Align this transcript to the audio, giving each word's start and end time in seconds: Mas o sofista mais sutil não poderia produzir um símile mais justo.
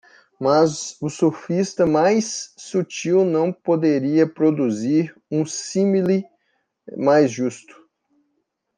Mas 0.39 0.97
o 0.99 1.11
sofista 1.11 1.85
mais 1.85 2.55
sutil 2.57 3.23
não 3.23 3.53
poderia 3.53 4.27
produzir 4.27 5.13
um 5.29 5.45
símile 5.45 6.25
mais 6.97 7.29
justo. 7.29 7.75